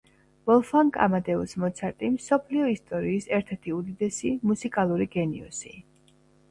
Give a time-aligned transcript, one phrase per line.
[0.51, 5.81] ვოლფგანგ ამადეუს მოცარტი— მსოფლიო ისტორიის ერთ-ერთი უდიდესი მუსიკალური გენიოსი